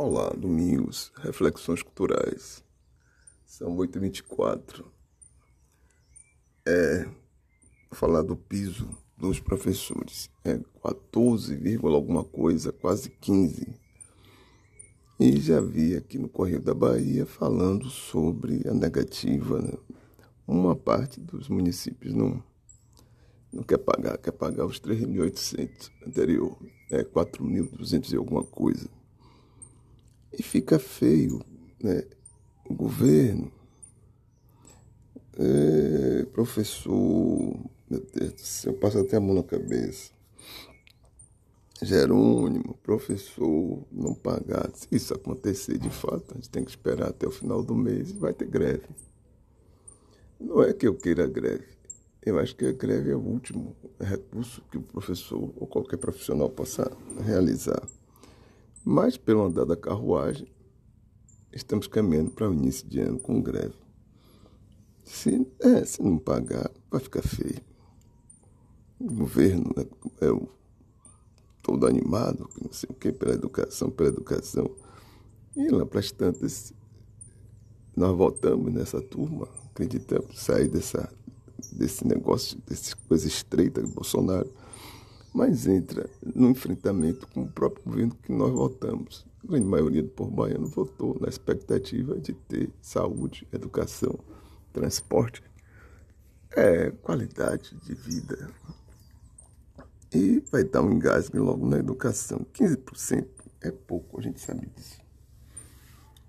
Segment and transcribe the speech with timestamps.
[0.00, 2.62] Olá, domingos, reflexões culturais.
[3.44, 4.84] São 8h24.
[6.64, 7.08] É,
[7.90, 10.30] falar do piso dos professores.
[10.44, 13.74] É 14, alguma coisa, quase 15.
[15.18, 19.60] E já vi aqui no Correio da Bahia falando sobre a negativa.
[19.60, 19.72] Né?
[20.46, 22.40] Uma parte dos municípios não,
[23.52, 26.56] não quer pagar, quer pagar os 3.800 anterior.
[26.88, 28.88] É 4.200 e alguma coisa.
[30.38, 31.42] E fica feio,
[31.82, 32.04] né?
[32.68, 33.50] O governo,
[35.36, 37.58] é, professor,
[37.90, 40.12] meu Deus do céu, passa até a mão na cabeça.
[41.80, 44.70] Jerônimo, professor, não pagar.
[44.74, 48.10] Se isso acontecer de fato, a gente tem que esperar até o final do mês
[48.10, 48.88] e vai ter greve.
[50.40, 51.66] Não é que eu queira greve.
[52.24, 56.50] Eu acho que a greve é o último recurso que o professor ou qualquer profissional
[56.50, 56.90] possa
[57.24, 57.82] realizar.
[58.84, 60.48] Mas, pelo andar da carruagem,
[61.52, 63.74] estamos caminhando para o início de ano com greve.
[65.04, 67.60] Se, é, se não pagar, vai ficar feio.
[69.00, 69.84] O governo né,
[70.20, 70.48] é o,
[71.62, 74.70] todo animado, não sei o pela educação, pela educação.
[75.56, 76.72] E lá para as tantas,
[77.96, 81.12] nós voltamos nessa turma, acreditamos, sair dessa,
[81.72, 84.50] desse negócio, dessa coisa estreita do Bolsonaro
[85.32, 89.26] mas entra no enfrentamento com o próprio governo que nós votamos.
[89.44, 94.18] A grande maioria do povo baiano votou na expectativa de ter saúde, educação,
[94.72, 95.42] transporte,
[96.56, 98.50] é, qualidade de vida.
[100.12, 102.46] E vai dar um engasgue logo na educação.
[102.54, 103.26] 15%
[103.60, 104.98] é pouco, a gente sabe disso.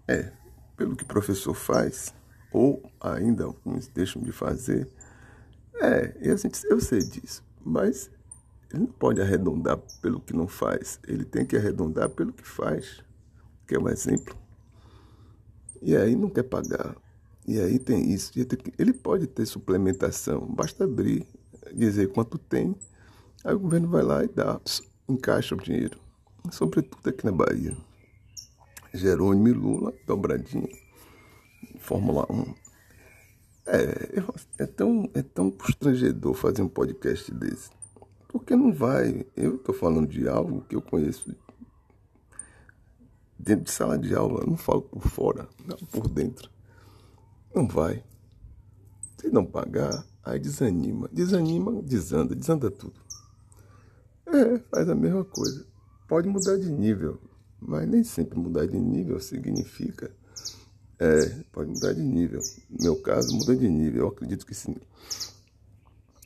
[0.07, 0.31] É,
[0.75, 2.13] pelo que o professor faz,
[2.51, 4.87] ou ainda alguns deixam de fazer,
[5.81, 8.09] é, e gente, eu sei disso, mas
[8.71, 13.03] ele não pode arredondar pelo que não faz, ele tem que arredondar pelo que faz,
[13.67, 14.37] que é um exemplo.
[15.81, 16.95] E aí não quer pagar.
[17.47, 18.31] E aí tem isso.
[18.77, 21.25] Ele pode ter suplementação, basta abrir,
[21.73, 22.75] dizer quanto tem,
[23.43, 24.59] aí o governo vai lá e dá,
[25.07, 25.99] encaixa o dinheiro.
[26.51, 27.75] Sobretudo aqui na Bahia.
[28.93, 30.69] Jerônimo e Lula, dobradinho.
[31.79, 32.53] Fórmula 1.
[33.67, 34.23] É,
[34.59, 37.69] é, tão, é tão constrangedor fazer um podcast desse.
[38.29, 39.25] Porque não vai.
[39.35, 41.35] Eu estou falando de algo que eu conheço
[43.37, 46.49] dentro de sala de aula, não falo por fora, não por dentro.
[47.53, 48.03] Não vai.
[49.17, 51.09] Se não pagar, aí desanima.
[51.11, 52.93] Desanima, desanda, desanda tudo.
[54.27, 55.65] É, faz a mesma coisa.
[56.07, 57.19] Pode mudar de nível,
[57.59, 60.15] mas nem sempre mudar de nível significa.
[60.99, 62.41] É, pode mudar de nível.
[62.69, 64.75] No meu caso, muda de nível, eu acredito que sim.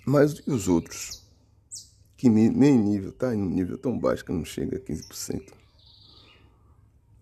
[0.06, 1.22] Mas e os outros?
[2.23, 5.51] Que nem nível, está em um nível tão baixo que não chega a 15%.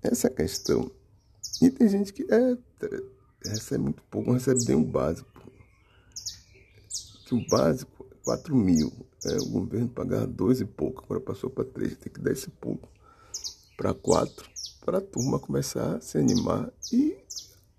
[0.04, 0.92] Essa é a questão.
[1.60, 2.56] E tem gente que é,
[3.44, 5.28] recebe muito pouco, recebe bem o básico.
[7.26, 8.94] Que o básico, 4 mil.
[9.26, 12.52] É, o governo pagava 2 e pouco, agora passou para 3, tem que dar esse
[12.52, 12.88] pouco
[13.76, 14.48] para 4,
[14.86, 17.18] para a turma começar a se animar e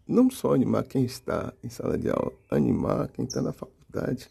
[0.08, 4.28] não só animar quem está em sala de aula, animar quem está na faculdade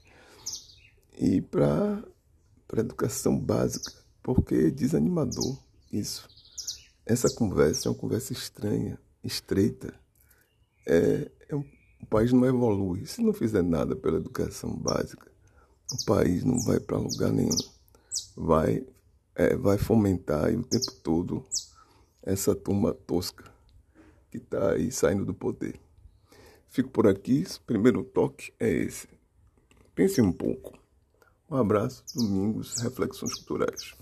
[1.18, 2.04] e para
[2.72, 3.92] para educação básica,
[4.24, 5.60] porque é desanimador
[5.92, 6.26] isso.
[7.06, 9.94] Essa conversa é uma conversa estranha, estreita.
[10.88, 11.66] É, é um,
[12.02, 13.06] o país não evolui.
[13.06, 15.30] Se não fizer nada pela educação básica,
[15.92, 17.58] o país não vai para lugar nenhum.
[18.38, 18.88] Vai,
[19.36, 21.46] é, vai fomentar aí o tempo todo
[22.24, 23.52] essa turma tosca
[24.30, 25.78] que está aí saindo do poder.
[26.70, 27.46] Fico por aqui.
[27.58, 29.10] O primeiro toque é esse.
[29.94, 30.81] Pense um pouco.
[31.52, 33.94] Um abraço, domingos, reflexões culturais.